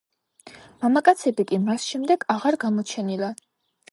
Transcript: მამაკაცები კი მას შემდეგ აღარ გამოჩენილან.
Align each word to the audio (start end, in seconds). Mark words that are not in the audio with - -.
მამაკაცები 0.85 1.45
კი 1.51 1.59
მას 1.67 1.85
შემდეგ 1.91 2.27
აღარ 2.37 2.59
გამოჩენილან. 2.65 3.37